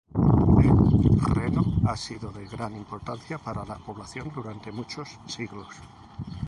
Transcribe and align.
El 1.09 1.21
reno 1.35 1.61
ha 1.85 1.95
sido 1.95 2.31
de 2.31 2.47
gran 2.47 2.75
importancia 2.75 3.37
para 3.37 3.63
la 3.65 3.75
población 3.75 4.31
durante 4.33 4.71
muchos 4.71 5.19
siglos. 5.27 5.67